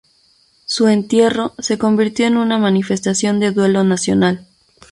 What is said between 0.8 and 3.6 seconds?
entierro se convirtió en una manifestación de